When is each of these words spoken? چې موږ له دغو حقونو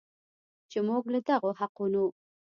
چې 0.69 0.77
موږ 0.87 1.03
له 1.13 1.19
دغو 1.29 1.51
حقونو 1.59 2.03